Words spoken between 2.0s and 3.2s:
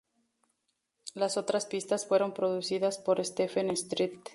fueron producidas